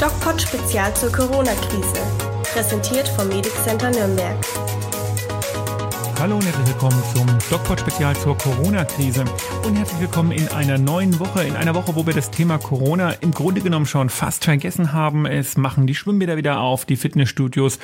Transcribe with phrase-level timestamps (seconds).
[0.00, 2.00] DocPod Spezial zur Corona-Krise.
[2.54, 4.34] Präsentiert vom Medic Center Nürnberg.
[6.20, 9.24] Hallo und herzlich willkommen zum DocPod Spezial zur Corona-Krise
[9.64, 13.12] und herzlich willkommen in einer neuen Woche, in einer Woche, wo wir das Thema Corona
[13.12, 15.24] im Grunde genommen schon fast vergessen haben.
[15.24, 17.78] Es machen die Schwimmbäder wieder auf, die Fitnessstudios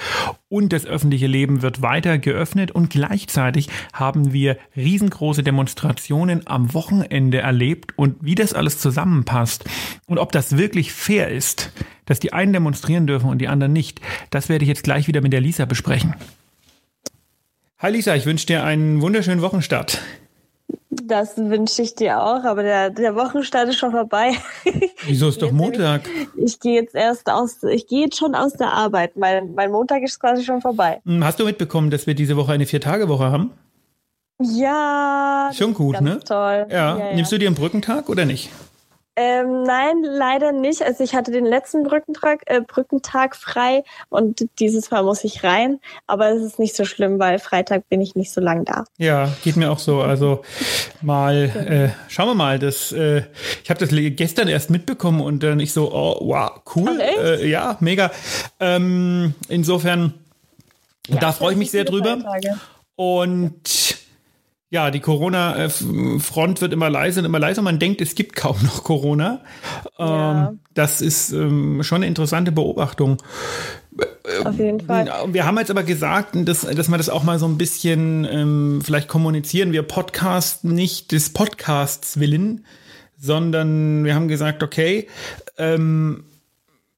[0.51, 7.39] und das öffentliche Leben wird weiter geöffnet und gleichzeitig haben wir riesengroße Demonstrationen am Wochenende
[7.39, 9.65] erlebt und wie das alles zusammenpasst
[10.05, 11.73] und ob das wirklich fair ist,
[12.05, 15.23] dass die einen demonstrieren dürfen und die anderen nicht, das werde ich jetzt gleich wieder
[15.23, 16.15] mit der Lisa besprechen.
[17.79, 20.01] Hi Lisa, ich wünsche dir einen wunderschönen Wochenstart.
[20.89, 24.33] Das wünsche ich dir auch, aber der, der Wochenstart ist schon vorbei.
[25.07, 26.09] Wieso ist doch Montag?
[26.43, 29.19] Ich gehe jetzt erst aus, ich gehe jetzt schon aus der Arbeit.
[29.19, 31.03] Mein, mein Montag ist quasi schon vorbei.
[31.05, 33.51] Hm, hast du mitbekommen, dass wir diese Woche eine Vier-Tage-Woche haben?
[34.41, 35.51] Ja.
[35.55, 36.19] Schon gut, ne?
[36.21, 36.67] Toll.
[36.71, 36.97] Ja.
[36.97, 37.15] ja, ja.
[37.15, 38.49] Nimmst du dir einen Brückentag oder nicht?
[39.17, 40.83] Ähm, nein, leider nicht.
[40.83, 45.81] Also ich hatte den letzten Brückentag, äh, Brückentag frei und dieses Mal muss ich rein.
[46.07, 48.85] Aber es ist nicht so schlimm, weil Freitag bin ich nicht so lang da.
[48.99, 50.03] Ja, geht mir auch so.
[50.03, 50.43] Also
[51.01, 51.35] mal,
[51.97, 52.59] äh, schauen wir mal.
[52.59, 53.23] Das, äh,
[53.65, 57.01] ich habe das gestern erst mitbekommen und dann ich so, oh, wow, cool.
[57.01, 58.11] Äh, ja, mega.
[58.61, 60.13] Ähm, insofern,
[61.09, 62.19] Ja, da freue ich mich sehr drüber.
[62.21, 62.61] Feiertage.
[62.97, 63.96] Und
[64.69, 67.63] ja, die Corona-Front wird immer leiser und immer leiser.
[67.63, 69.43] Man denkt, es gibt kaum noch Corona.
[69.99, 70.49] Ja.
[70.49, 73.23] Ähm, das ist ähm, schon eine interessante Beobachtung.
[74.45, 75.09] Auf jeden Fall.
[75.29, 78.83] Wir haben jetzt aber gesagt, dass, dass wir das auch mal so ein bisschen ähm,
[78.85, 79.73] vielleicht kommunizieren.
[79.73, 82.67] Wir podcasten nicht des Podcasts willen,
[83.17, 85.07] sondern wir haben gesagt, okay,
[85.59, 86.25] ähm,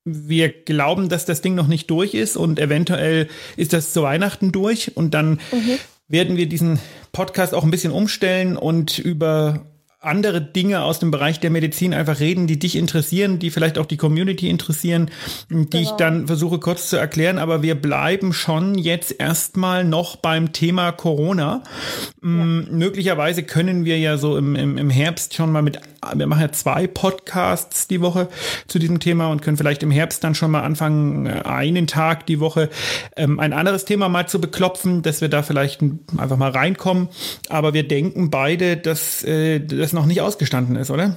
[0.05, 4.53] wir glauben, dass das Ding noch nicht durch ist und eventuell ist das zu Weihnachten
[4.53, 5.39] durch und dann
[6.09, 6.79] werden wir diesen
[7.13, 9.67] Podcast auch ein bisschen umstellen und über
[10.01, 13.87] andere Dinge aus dem Bereich der Medizin einfach reden, die dich interessieren, die vielleicht auch
[13.87, 15.11] die Community interessieren,
[15.51, 15.97] die ich Genau.
[15.97, 17.39] dann versuche kurz zu erklären.
[17.39, 21.65] Aber wir bleiben schon jetzt erstmal noch beim Thema Corona.
[22.21, 25.81] Mm, Möglicherweise können wir ja so im, im, im Herbst schon mal mit,
[26.15, 28.29] wir machen ja zwei Podcasts die Woche
[28.69, 32.25] zu diesem Thema und können vielleicht im Herbst dann schon mal anfangen, äh, einen Tag
[32.27, 32.71] die Woche
[33.17, 35.81] ähm, ein anderes Thema mal zu beklopfen, dass wir da vielleicht
[36.17, 37.09] einfach mal reinkommen.
[37.49, 41.17] Aber wir denken beide, dass äh, das noch nicht ausgestanden ist, oder?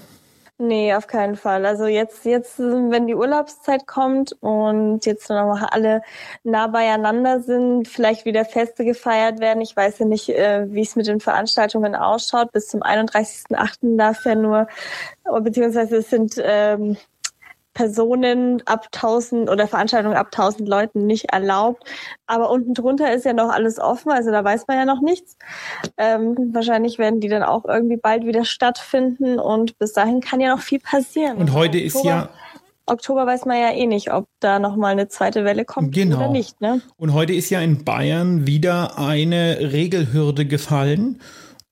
[0.64, 1.66] Nee, auf keinen Fall.
[1.66, 6.04] Also jetzt, jetzt, wenn die Urlaubszeit kommt und jetzt noch mal alle
[6.44, 9.62] nah beieinander sind, vielleicht wieder Feste gefeiert werden.
[9.62, 12.52] Ich weiß ja nicht, äh, wie es mit den Veranstaltungen ausschaut.
[12.52, 13.98] Bis zum 31.8.
[13.98, 14.68] darf ja nur,
[15.42, 16.96] beziehungsweise es sind ähm,
[17.74, 21.84] Personen ab 1000 oder Veranstaltungen ab 1000 Leuten nicht erlaubt.
[22.28, 25.38] Aber unten drunter ist ja noch alles offen, also da weiß man ja noch nichts.
[25.98, 30.54] Ähm, wahrscheinlich werden die dann auch irgendwie bald wieder stattfinden und bis dahin kann ja
[30.56, 31.38] noch viel passieren.
[31.38, 32.30] Und heute ist Oktober, ja
[32.88, 36.18] Oktober weiß man ja eh nicht, ob da noch mal eine zweite Welle kommt Genau.
[36.18, 36.60] oder nicht.
[36.62, 36.82] Ne?
[36.98, 41.22] und heute ist ja in Bayern wieder eine Regelhürde gefallen.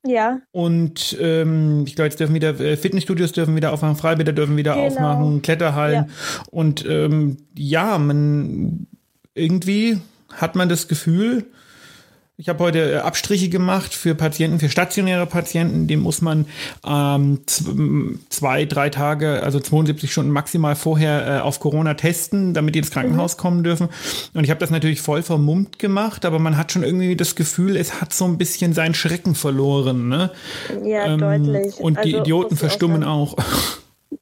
[0.06, 4.56] Ja, Und ähm, ich glaube, jetzt dürfen wieder äh, Fitnessstudios dürfen wieder aufmachen, Freibäder dürfen
[4.56, 4.86] wieder Genau.
[4.86, 6.06] aufmachen, Kletterhallen.
[6.06, 6.42] Ja.
[6.50, 8.86] Und ähm, ja, man
[9.34, 9.98] irgendwie
[10.32, 11.44] hat man das Gefühl,
[12.40, 16.46] ich habe heute äh, Abstriche gemacht für Patienten, für stationäre Patienten, dem muss man
[16.86, 22.78] ähm, zwei, drei Tage, also 72 Stunden maximal vorher äh, auf Corona testen, damit die
[22.78, 23.90] ins Krankenhaus kommen dürfen.
[24.32, 27.76] Und ich habe das natürlich voll vermummt gemacht, aber man hat schon irgendwie das Gefühl,
[27.76, 30.08] es hat so ein bisschen seinen Schrecken verloren.
[30.08, 30.30] Ne?
[30.82, 31.78] ja, Ähm, deutlich.
[31.78, 33.36] Und die Also, Idioten ich auch verstummen auch.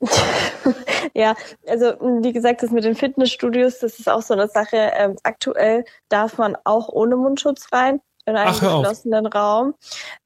[1.15, 1.35] Ja,
[1.67, 4.93] also wie gesagt, das mit den Fitnessstudios, das ist auch so eine Sache.
[4.95, 9.75] Ähm, aktuell darf man auch ohne Mundschutz rein in einen Ach, geschlossenen Raum.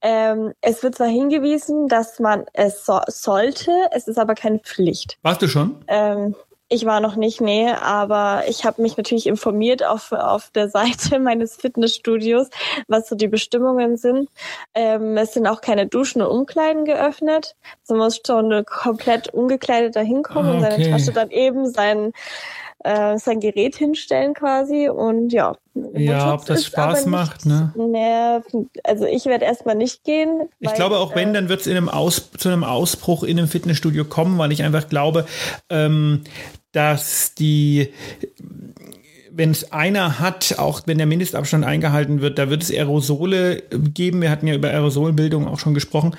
[0.01, 5.19] Ähm, es wird zwar hingewiesen, dass man es so sollte, es ist aber keine Pflicht.
[5.23, 5.85] Warst du schon?
[5.89, 6.35] Ähm,
[6.73, 11.19] ich war noch nicht, nee, aber ich habe mich natürlich informiert auf, auf der Seite
[11.21, 12.49] meines Fitnessstudios,
[12.89, 14.31] was so die Bestimmungen sind.
[14.75, 17.57] Ähm, es sind auch keine Duschen und Umkleiden geöffnet.
[17.83, 20.91] So muss schon komplett ungekleidet da hinkommen Ah, und seine okay.
[20.91, 22.12] Tasche dann eben sein,
[22.79, 24.88] äh, sein Gerät hinstellen quasi.
[24.88, 25.56] Und ja.
[25.94, 27.73] Ja, ob das ist Spaß macht, ne?
[27.77, 30.49] Nee, also ich werde erstmal nicht gehen.
[30.61, 33.23] Ich weil, glaube, auch wenn, äh, dann wird es in einem Aus, zu einem Ausbruch
[33.23, 35.27] in einem Fitnessstudio kommen, weil ich einfach glaube,
[35.69, 36.23] ähm,
[36.73, 37.93] dass die,
[39.31, 44.23] wenn es einer hat, auch wenn der Mindestabstand eingehalten wird, da wird es Aerosole geben.
[44.23, 46.17] Wir hatten ja über Aerosolbildung auch schon gesprochen.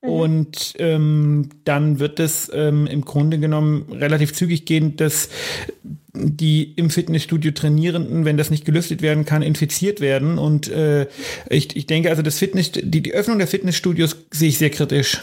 [0.00, 5.28] Und ähm, dann wird es ähm, im Grunde genommen relativ zügig gehen, dass
[6.12, 10.38] die im Fitnessstudio Trainierenden, wenn das nicht gelüftet werden kann, infiziert werden.
[10.38, 11.06] Und äh,
[11.48, 15.20] ich, ich denke also, das Fitness, die, die Öffnung der Fitnessstudios sehe ich sehr kritisch.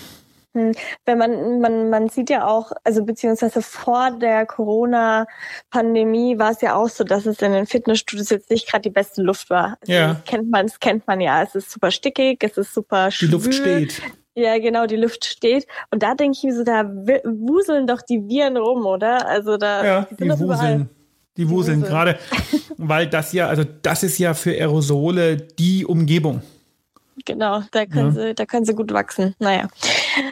[0.58, 0.72] Hm,
[1.06, 6.76] wenn man, man, man sieht ja auch, also beziehungsweise vor der Corona-Pandemie war es ja
[6.76, 9.78] auch so, dass es in den Fitnessstudios jetzt nicht gerade die beste Luft war.
[9.82, 10.14] Also Ja.
[10.14, 11.44] Das kennt man, das kennt man ja.
[11.44, 13.32] Es ist super stickig, es ist super Die schwül.
[13.32, 14.02] Luft steht.
[14.36, 15.66] Ja, genau, die Luft steht.
[15.90, 16.84] Und da denke ich mir so, da
[17.24, 19.28] wuseln doch die Viren rum, oder?
[19.28, 20.90] Also da Ja, die die wuseln.
[21.38, 21.82] Die wuseln.
[21.84, 22.18] gerade,
[22.78, 26.42] weil das ja, also das ist ja für Aerosole die Umgebung.
[27.26, 29.36] Genau, da können sie, da können sie gut wachsen.
[29.40, 29.68] Naja.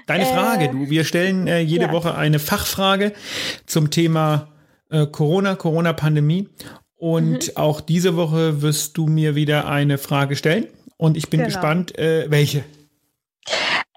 [0.08, 0.90] Deine Äh, Frage, du.
[0.90, 1.92] Wir stellen äh, jede ja.
[1.92, 3.14] Woche eine Fachfrage
[3.66, 4.50] zum Thema
[4.92, 6.48] äh, Corona, Corona-Pandemie.
[6.98, 7.56] Und Mhm.
[7.58, 10.68] auch diese Woche wirst du mir wieder eine Frage stellen.
[10.98, 11.48] Und ich bin Genau.
[11.50, 12.64] gespannt, äh, welche.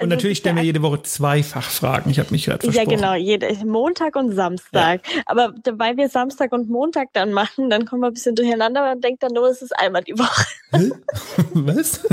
[0.00, 2.10] Und Also natürlich ja stellen wir jede Woche zwei Fachfragen.
[2.12, 2.96] Ich habe mich gerade Ja, versprochen.
[2.96, 5.00] genau, jede, Montag und Samstag.
[5.26, 8.92] Aber da- weil wir Samstag und Montag dann machen, dann kommen wir ein bisschen durcheinander
[8.92, 10.44] und denkt dann nur, es ist einmal die Woche.
[10.72, 10.90] Hä?
[11.54, 12.00] Was?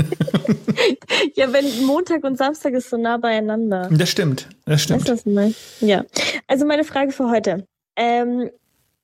[1.34, 3.88] Ja, wenn Montag und Samstag ist so nah beieinander.
[3.90, 4.48] Das stimmt.
[4.66, 5.36] Das Weißt du, stimmt.
[5.36, 5.80] was?
[5.80, 6.04] Ja.
[6.46, 7.66] Also meine Frage für heute.
[7.96, 8.50] Ähm,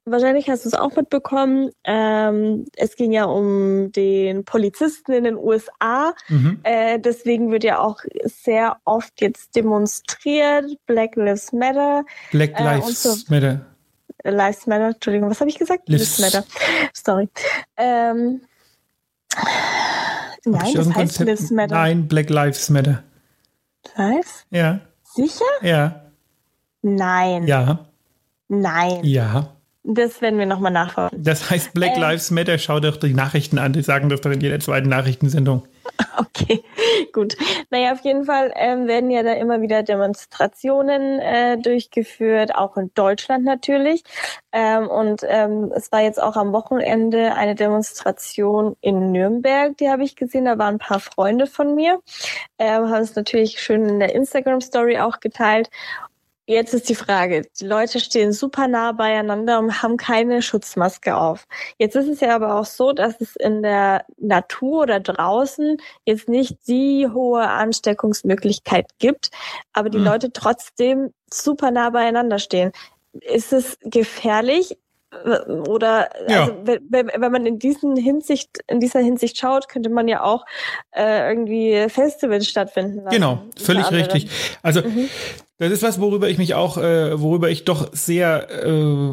[0.05, 1.71] wahrscheinlich hast du es auch mitbekommen.
[1.85, 6.15] Ähm, es ging ja um den Polizisten in den USA.
[6.29, 6.61] Mhm.
[6.63, 10.67] Äh, deswegen wird ja auch sehr oft jetzt demonstriert.
[10.87, 12.05] Black Lives Matter.
[12.31, 13.67] Black Äh, Lives so- Matter.
[14.25, 15.89] Äh, Lives Matter, Entschuldigung, was habe ich gesagt?
[15.89, 16.19] Lives.
[16.19, 16.45] Matter.
[16.93, 17.29] Sorry.
[17.77, 18.43] Ähm,
[20.45, 21.29] nein, das heißt Konzept?
[21.29, 21.75] Lives Matter.
[21.75, 23.03] Nein, Black Lives Matter.
[23.97, 24.45] Lives?
[24.51, 25.45] Ja, Sicher?
[25.63, 26.03] ja,
[26.83, 27.47] Nein.
[27.47, 27.87] ja,
[28.49, 29.01] Nein.
[29.05, 29.57] ja.
[29.85, 31.17] Das werden wir nochmal nachfragen.
[31.21, 32.01] Das heißt Black Äh.
[32.01, 32.57] Lives Matter.
[32.59, 33.73] Schau doch die Nachrichten an.
[33.73, 35.65] Die sagen das doch in jeder zweiten Nachrichtensendung.
[36.19, 36.63] Okay,
[37.13, 37.37] gut.
[37.71, 42.91] Naja, auf jeden Fall ähm, werden ja da immer wieder Demonstrationen äh, durchgeführt, auch in
[42.95, 44.03] Deutschland natürlich.
[44.53, 50.05] Ähm, und ähm, es war jetzt auch am Wochenende eine Demonstration in Nürnberg, die habe
[50.05, 50.45] ich gesehen.
[50.45, 52.01] Da waren ein paar Freunde von mir,
[52.59, 55.71] ähm, haben es natürlich schön in der Instagram-Story auch geteilt.
[56.49, 61.47] Jetzt ist die Frage, die Leute stehen super nah beieinander und haben keine Schutzmaske auf.
[61.79, 66.29] Jetzt ist es ja aber auch so, dass es in der Natur oder draußen jetzt
[66.29, 69.31] nicht die hohe Ansteckungsmöglichkeit gibt,
[69.73, 70.05] aber die Mhm.
[70.05, 72.73] Leute trotzdem super nah beieinander stehen.
[73.21, 74.77] Ist es gefährlich?
[75.69, 76.41] Oder Ja.
[76.41, 80.45] also, wenn, wenn man in diesen Hinsicht, in dieser Hinsicht schaut, könnte man ja auch
[80.93, 83.11] äh, irgendwie Festivals stattfinden lassen.
[83.15, 84.29] Genau, völlig richtig.
[84.63, 85.09] Also Mhm.
[85.59, 89.13] das ist was, worüber ich mich auch, äh, worüber ich doch sehr äh,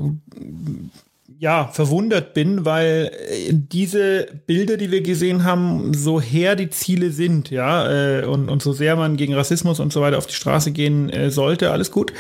[1.42, 7.12] ja, verwundert bin, weil äh, diese Bilder, die wir gesehen haben, so her die Ziele
[7.12, 10.34] sind, ja, äh, und, und so sehr man gegen Rassismus und so weiter auf die
[10.34, 12.12] Straße gehen äh, sollte, alles gut.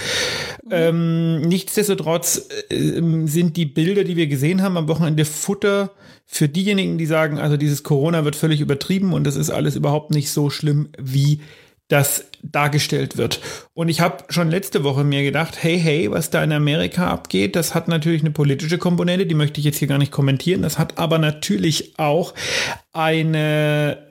[0.71, 5.91] Ähm, nichtsdestotrotz äh, sind die Bilder, die wir gesehen haben am Wochenende Futter
[6.25, 10.11] für diejenigen, die sagen, also dieses Corona wird völlig übertrieben und das ist alles überhaupt
[10.11, 11.41] nicht so schlimm, wie
[11.89, 13.41] das dargestellt wird.
[13.73, 17.55] Und ich habe schon letzte Woche mir gedacht, hey, hey, was da in Amerika abgeht,
[17.55, 20.61] das hat natürlich eine politische Komponente, die möchte ich jetzt hier gar nicht kommentieren.
[20.61, 22.33] Das hat aber natürlich auch
[22.93, 24.09] eine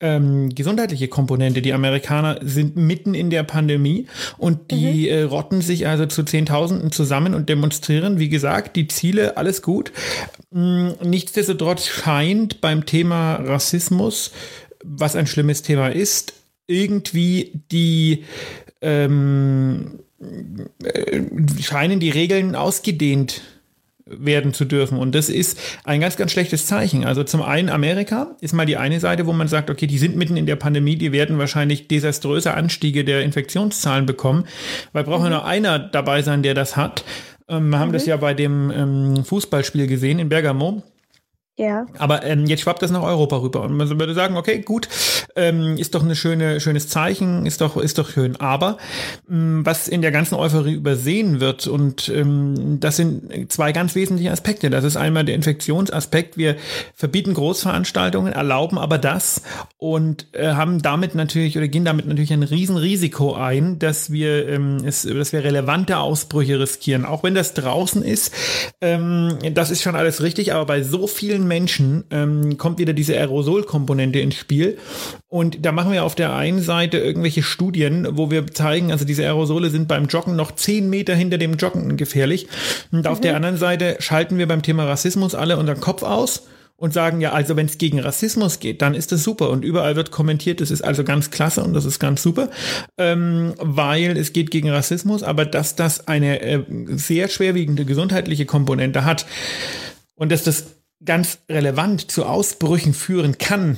[0.00, 1.60] ähm, gesundheitliche Komponente.
[1.62, 6.92] Die Amerikaner sind mitten in der Pandemie und die äh, rotten sich also zu Zehntausenden
[6.92, 8.20] zusammen und demonstrieren.
[8.20, 9.92] Wie gesagt, die Ziele, alles gut.
[10.52, 14.30] Mm, Nichtsdestotrotz scheint beim Thema Rassismus,
[14.84, 16.37] was ein schlimmes Thema ist,
[16.68, 18.24] irgendwie die
[18.80, 19.98] ähm,
[20.84, 21.22] äh,
[21.60, 23.42] scheinen die Regeln ausgedehnt
[24.10, 24.98] werden zu dürfen.
[24.98, 27.04] Und das ist ein ganz, ganz schlechtes Zeichen.
[27.04, 30.16] Also zum einen Amerika ist mal die eine Seite, wo man sagt, okay, die sind
[30.16, 34.44] mitten in der Pandemie, die werden wahrscheinlich desaströse Anstiege der Infektionszahlen bekommen,
[34.92, 37.04] weil braucht ja nur einer dabei sein, der das hat.
[37.48, 40.82] Ähm, wir haben das ja bei dem ähm, Fußballspiel gesehen in Bergamo.
[41.58, 41.86] Ja.
[41.98, 43.62] Aber ähm, jetzt schwappt das nach Europa rüber.
[43.62, 44.88] Und man würde sagen, okay, gut,
[45.38, 48.36] ähm, ist doch ein schöne, schönes Zeichen, ist doch, ist doch schön.
[48.36, 48.78] Aber
[49.30, 54.32] ähm, was in der ganzen Euphorie übersehen wird, und ähm, das sind zwei ganz wesentliche
[54.32, 54.70] Aspekte.
[54.70, 56.36] Das ist einmal der Infektionsaspekt.
[56.36, 56.56] Wir
[56.94, 59.42] verbieten Großveranstaltungen, erlauben aber das
[59.78, 64.78] und äh, haben damit natürlich oder gehen damit natürlich ein Riesenrisiko ein, dass wir, ähm,
[64.84, 67.04] es, dass wir relevante Ausbrüche riskieren.
[67.04, 68.32] Auch wenn das draußen ist,
[68.80, 73.14] ähm, das ist schon alles richtig, aber bei so vielen Menschen ähm, kommt wieder diese
[73.14, 74.78] Aerosol-Komponente ins Spiel.
[75.30, 79.24] Und da machen wir auf der einen Seite irgendwelche Studien, wo wir zeigen, also diese
[79.24, 82.48] Aerosole sind beim Joggen noch zehn Meter hinter dem Joggen gefährlich.
[82.92, 86.44] Und auf der anderen Seite schalten wir beim Thema Rassismus alle unseren Kopf aus
[86.78, 89.50] und sagen, ja, also wenn es gegen Rassismus geht, dann ist das super.
[89.50, 92.50] Und überall wird kommentiert, das ist also ganz klasse und das ist ganz super,
[92.96, 99.04] ähm, weil es geht gegen Rassismus, aber dass das eine äh, sehr schwerwiegende gesundheitliche Komponente
[99.04, 99.26] hat
[100.14, 100.66] und dass das
[101.04, 103.76] ganz relevant zu Ausbrüchen führen kann,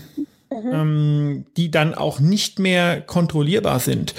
[0.51, 0.73] mhm.
[0.73, 4.15] ähm, die dann auch nicht mehr kontrollierbar sind.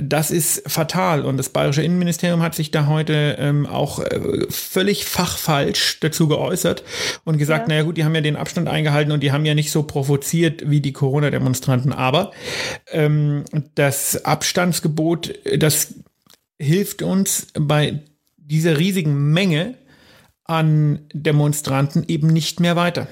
[0.00, 1.24] Das ist fatal.
[1.24, 6.82] Und das Bayerische Innenministerium hat sich da heute ähm, auch äh, völlig fachfalsch dazu geäußert
[7.24, 7.68] und gesagt, ja.
[7.68, 10.68] naja gut, die haben ja den Abstand eingehalten und die haben ja nicht so provoziert
[10.68, 11.92] wie die Corona-Demonstranten.
[11.92, 12.32] Aber
[12.90, 13.44] ähm,
[13.74, 15.94] das Abstandsgebot, das
[16.58, 18.00] hilft uns bei
[18.36, 19.74] dieser riesigen Menge
[20.44, 23.06] an Demonstranten eben nicht mehr weiter.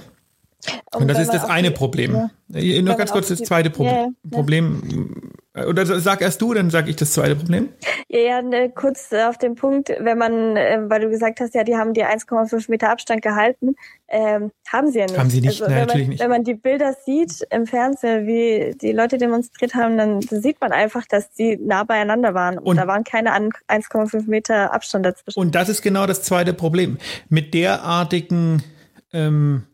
[0.94, 2.28] Und, und das ist das eine Problem.
[2.49, 2.82] Ja.
[2.82, 5.32] Nur ganz kurz das zweite Pro ja, Problem.
[5.56, 7.70] Oder sag erst du, dann sag ich das zweite Problem.
[8.08, 11.54] Ja, ja ne, kurz äh, auf den Punkt, wenn man, äh, weil du gesagt hast,
[11.54, 13.75] ja, die haben die 1,5 Meter Abstand gehalten,
[14.08, 15.18] ähm, haben sie ja nicht.
[15.18, 16.20] Haben sie nicht, also, Nein, natürlich man, nicht.
[16.23, 20.73] Wenn man die Bilder sieht im Fernsehen, wie die Leute demonstriert haben, dann sieht man
[20.73, 22.58] einfach, dass die nah beieinander waren.
[22.58, 25.40] Und, und da waren keine 1,5 Meter Abstand dazwischen.
[25.40, 26.99] Und das ist genau das zweite Problem.
[27.30, 28.62] Mit derartigen,
[29.14, 29.64] ähm,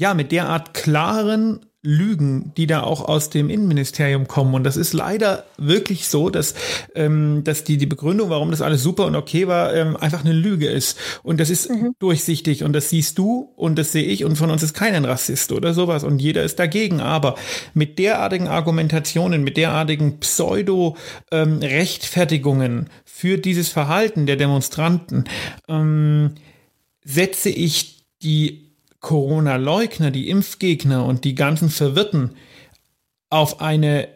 [0.00, 4.54] ja, mit derart klaren Lügen, die da auch aus dem Innenministerium kommen.
[4.54, 6.54] Und das ist leider wirklich so, dass,
[6.94, 10.32] ähm, dass die, die Begründung, warum das alles super und okay war, ähm, einfach eine
[10.32, 10.96] Lüge ist.
[11.22, 11.94] Und das ist mhm.
[11.98, 15.52] durchsichtig und das siehst du und das sehe ich und von uns ist kein Rassist
[15.52, 17.02] oder sowas und jeder ist dagegen.
[17.02, 17.34] Aber
[17.74, 25.24] mit derartigen Argumentationen, mit derartigen Pseudo-Rechtfertigungen ähm, für dieses Verhalten der Demonstranten
[25.68, 26.36] ähm,
[27.04, 28.69] setze ich die
[29.00, 32.36] Corona-Leugner, die Impfgegner und die ganzen Verwirrten
[33.30, 34.08] auf eine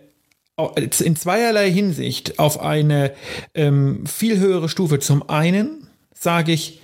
[1.00, 3.12] in zweierlei Hinsicht auf eine
[3.54, 5.00] ähm, viel höhere Stufe.
[5.00, 6.80] Zum einen sage ich,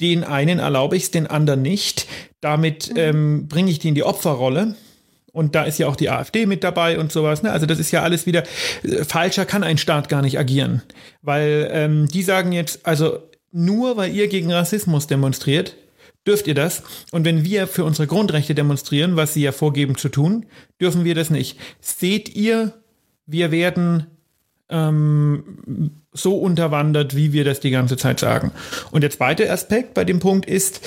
[0.00, 2.08] den einen erlaube ich es, den anderen nicht.
[2.40, 2.98] Damit mhm.
[2.98, 4.74] ähm, bringe ich die in die Opferrolle.
[5.32, 7.42] Und da ist ja auch die AfD mit dabei und sowas.
[7.42, 7.50] Ne?
[7.52, 8.44] Also das ist ja alles wieder,
[8.82, 10.82] äh, falscher kann ein Staat gar nicht agieren.
[11.22, 13.18] Weil ähm, die sagen jetzt, also
[13.52, 15.76] nur weil ihr gegen Rassismus demonstriert,
[16.26, 16.82] dürft ihr das.
[17.10, 20.46] Und wenn wir für unsere Grundrechte demonstrieren, was sie ja vorgeben zu tun,
[20.80, 21.58] dürfen wir das nicht.
[21.80, 22.72] Seht ihr,
[23.26, 24.06] wir werden
[24.68, 28.52] ähm, so unterwandert, wie wir das die ganze Zeit sagen.
[28.90, 30.80] Und der zweite Aspekt bei dem Punkt ist,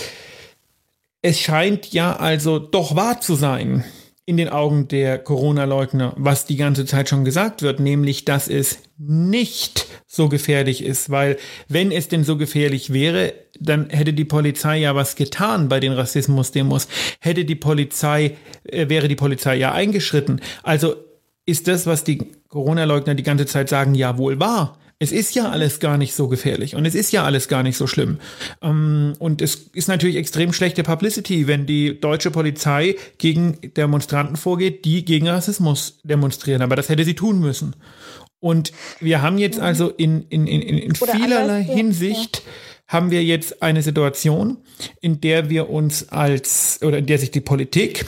[1.22, 3.84] es scheint ja also doch wahr zu sein,
[4.28, 8.80] in den Augen der Corona-Leugner, was die ganze Zeit schon gesagt wird, nämlich, dass es
[8.98, 11.38] nicht so gefährlich ist, weil
[11.70, 15.94] wenn es denn so gefährlich wäre, dann hätte die Polizei ja was getan bei den
[15.94, 16.90] Rassismus-Demos,
[17.22, 20.42] hätte die Polizei, äh, wäre die Polizei ja eingeschritten.
[20.62, 20.96] Also
[21.46, 22.18] ist das, was die
[22.50, 24.78] Corona-Leugner die ganze Zeit sagen, ja wohl wahr.
[25.00, 27.78] Es ist ja alles gar nicht so gefährlich und es ist ja alles gar nicht
[27.78, 28.18] so schlimm.
[28.64, 34.86] Ähm, und es ist natürlich extrem schlechte Publicity, wenn die deutsche Polizei gegen Demonstranten vorgeht,
[34.86, 36.64] die gegen Rassismus demonstrieren.
[36.64, 37.76] Aber das hätte sie tun müssen.
[38.40, 42.42] Und wir haben jetzt also in, in, in, in vielerlei Hinsicht
[42.88, 44.58] haben wir jetzt eine Situation,
[45.02, 48.06] in der wir uns als oder in der sich die Politik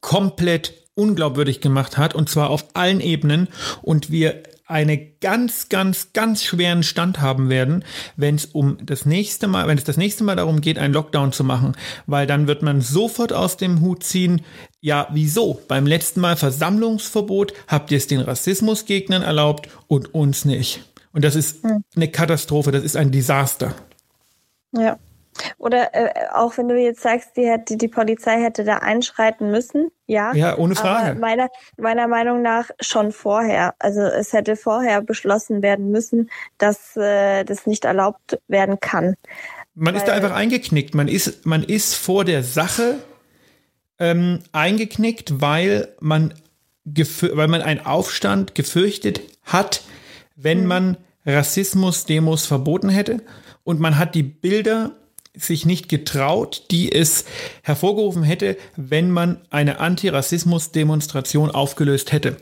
[0.00, 3.48] komplett unglaubwürdig gemacht hat und zwar auf allen Ebenen
[3.80, 7.84] und wir eine ganz, ganz, ganz schweren Stand haben werden,
[8.16, 11.32] wenn es um das nächste Mal, wenn es das nächste Mal darum geht, einen Lockdown
[11.32, 11.76] zu machen,
[12.06, 14.42] weil dann wird man sofort aus dem Hut ziehen,
[14.80, 15.60] ja, wieso?
[15.68, 20.82] Beim letzten Mal Versammlungsverbot habt ihr es den Rassismusgegnern erlaubt und uns nicht.
[21.12, 21.84] Und das ist hm.
[21.94, 23.74] eine Katastrophe, das ist ein Desaster.
[24.72, 24.98] Ja.
[25.58, 29.90] Oder äh, auch wenn du jetzt sagst, die, hätte, die Polizei hätte da einschreiten müssen,
[30.06, 30.34] ja.
[30.34, 31.18] Ja, ohne Frage.
[31.18, 33.74] meiner, meiner Meinung nach schon vorher.
[33.78, 39.14] Also es hätte vorher beschlossen werden müssen, dass äh, das nicht erlaubt werden kann.
[39.74, 40.94] Man Weil, ist da einfach eingeknickt.
[40.94, 42.96] Man ist, man ist vor der Sache
[43.98, 46.34] ähm, eingeknickt, weil man,
[46.84, 49.82] weil man einen Aufstand gefürchtet hat,
[50.36, 50.66] wenn hm.
[50.66, 53.22] man Rassismus-Demos verboten hätte.
[53.64, 54.92] Und man hat die Bilder
[55.34, 57.24] sich nicht getraut, die es
[57.62, 62.36] hervorgerufen hätte, wenn man eine Antirassismus-Demonstration aufgelöst hätte.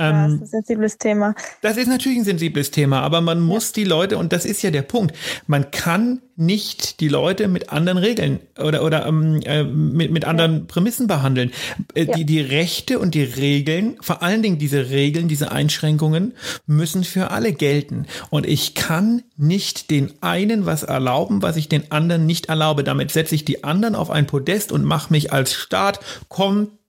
[0.00, 1.34] Ja, ähm, das ist ein sensibles Thema.
[1.60, 3.74] Das ist natürlich ein sensibles Thema, aber man muss ja.
[3.76, 5.14] die Leute, und das ist ja der Punkt,
[5.46, 10.60] man kann nicht die Leute mit anderen Regeln oder, oder ähm, äh, mit, mit anderen
[10.60, 10.64] ja.
[10.66, 11.50] Prämissen behandeln.
[11.94, 12.14] Äh, ja.
[12.14, 16.32] die, die Rechte und die Regeln, vor allen Dingen diese Regeln, diese Einschränkungen,
[16.66, 18.06] müssen für alle gelten.
[18.30, 22.84] Und ich kann nicht den einen was erlauben, was ich den anderen nicht erlaube.
[22.84, 26.79] Damit setze ich die anderen auf ein Podest und mache mich als Staat komplett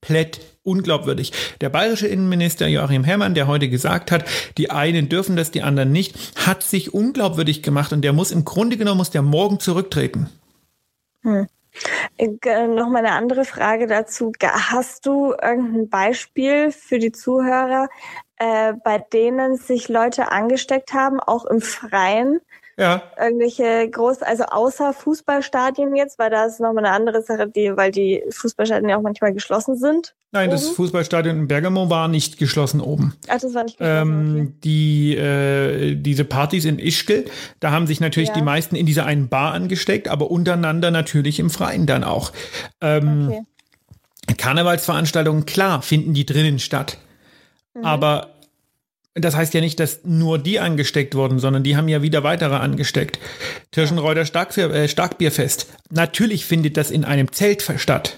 [0.63, 1.31] unglaubwürdig.
[1.62, 4.25] Der bayerische Innenminister Joachim Herrmann, der heute gesagt hat,
[4.58, 6.15] die einen dürfen das, die anderen nicht,
[6.46, 10.29] hat sich unglaubwürdig gemacht und der muss im Grunde genommen muss der morgen zurücktreten.
[11.22, 11.48] Hm.
[12.17, 14.34] Äh, noch mal eine andere Frage dazu.
[14.41, 17.88] Hast du irgendein Beispiel für die Zuhörer,
[18.38, 22.41] äh, bei denen sich Leute angesteckt haben, auch im Freien?
[22.81, 23.03] Ja.
[23.15, 27.91] Irgendwelche groß, also außer Fußballstadien jetzt, weil da ist nochmal eine andere Sache, die, weil
[27.91, 30.15] die Fußballstadien ja auch manchmal geschlossen sind.
[30.31, 33.13] Nein, das Fußballstadion in Bergamo war nicht geschlossen oben.
[33.27, 34.38] Ach, das war nicht geschlossen.
[34.39, 37.25] Ähm, die, äh, diese Partys in Ischgl,
[37.59, 38.35] da haben sich natürlich Ja.
[38.35, 42.31] die meisten in dieser einen Bar angesteckt, aber untereinander natürlich im Freien dann auch.
[42.81, 43.41] Ähm, Okay.
[44.38, 46.97] Karnevalsveranstaltungen, klar, finden die drinnen statt.
[47.75, 47.85] Mhm.
[47.85, 48.29] Aber
[49.13, 52.56] das heißt ja nicht, dass nur die angesteckt wurden, sondern die haben ja wieder weitere
[52.56, 53.20] angesteckt.
[53.72, 55.68] Tirschenreuter Starkbier, äh, Starkbierfest.
[55.89, 58.18] Natürlich findet das in einem Zelt statt.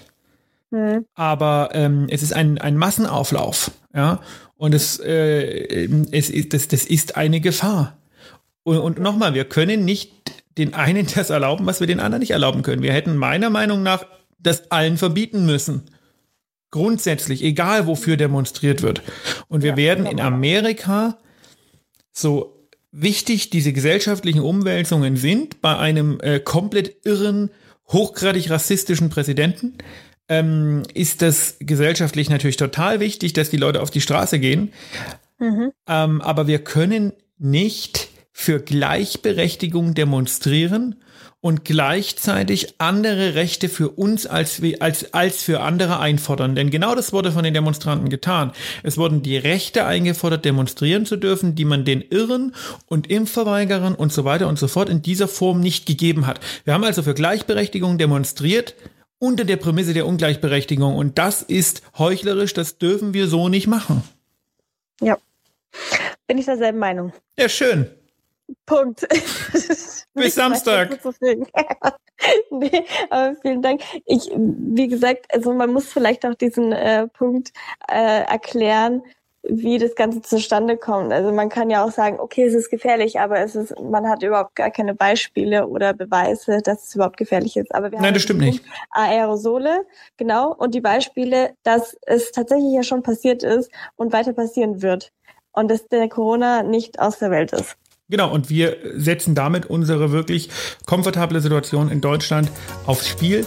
[0.70, 1.04] Mhm.
[1.14, 3.72] Aber ähm, es ist ein, ein Massenauflauf.
[3.94, 4.20] Ja?
[4.56, 7.96] Und es, äh, es ist, das, das ist eine Gefahr.
[8.62, 10.12] Und, und nochmal, wir können nicht
[10.56, 12.82] den einen das erlauben, was wir den anderen nicht erlauben können.
[12.82, 14.06] Wir hätten meiner Meinung nach
[14.38, 15.82] das allen verbieten müssen.
[16.74, 19.00] Grundsätzlich, egal wofür demonstriert wird.
[19.46, 20.24] Und wir Ja, werden in genau.
[20.24, 21.18] Amerika,
[22.10, 27.50] so wichtig diese gesellschaftlichen Umwälzungen sind, bei einem äh, komplett irren,
[27.92, 29.74] hochgradig rassistischen Präsidenten,
[30.28, 34.72] ähm, ist das gesellschaftlich natürlich total wichtig, dass die Leute auf die Straße gehen.
[35.38, 35.70] Mhm.
[35.86, 40.96] Ähm, aber wir können nicht für Gleichberechtigung demonstrieren
[41.44, 46.54] und gleichzeitig andere Rechte für uns als, als, als für andere einfordern.
[46.54, 48.52] Denn genau das wurde von den Demonstranten getan.
[48.82, 52.54] Es wurden die Rechte eingefordert, demonstrieren zu dürfen, die man den Irren
[52.86, 56.40] und Impfverweigerern und so weiter und so fort in dieser Form nicht gegeben hat.
[56.64, 58.74] Wir haben also für Gleichberechtigung demonstriert
[59.18, 60.96] unter der Prämisse der Ungleichberechtigung.
[60.96, 64.02] Und das ist heuchlerisch, das dürfen wir so nicht machen.
[65.02, 65.18] Ja.
[66.26, 67.12] Bin ich derselben Meinung.
[67.38, 67.90] Ja, schön.
[68.64, 69.06] Punkt.
[70.14, 70.98] Bis Samstag.
[72.50, 73.82] Nee, aber vielen Dank.
[74.06, 77.52] Ich, wie gesagt, also man muss vielleicht auch diesen äh, Punkt
[77.88, 79.02] äh, erklären,
[79.46, 81.12] wie das Ganze zustande kommt.
[81.12, 84.22] Also man kann ja auch sagen, okay, es ist gefährlich, aber es ist, man hat
[84.22, 87.74] überhaupt gar keine Beispiele oder Beweise, dass es überhaupt gefährlich ist.
[87.74, 88.64] Aber wir Nein, haben das stimmt nicht.
[88.90, 89.84] Aerosole,
[90.16, 95.12] genau, und die Beispiele, dass es tatsächlich ja schon passiert ist und weiter passieren wird.
[95.52, 97.76] Und dass der Corona nicht aus der Welt ist.
[98.10, 100.50] Genau, und wir setzen damit unsere wirklich
[100.84, 102.50] komfortable Situation in Deutschland
[102.84, 103.46] aufs Spiel,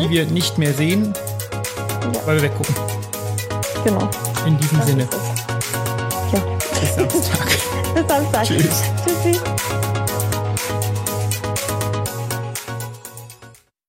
[0.00, 1.14] die wir nicht mehr sehen,
[2.12, 2.26] Ja.
[2.26, 2.74] weil wir weggucken.
[3.84, 4.10] Genau.
[4.46, 5.08] In diesem Das Sinne.
[6.32, 6.40] Ja.
[6.80, 7.46] bis Samstag.
[7.94, 8.44] Bis Samstag.
[8.44, 8.82] Tschüss.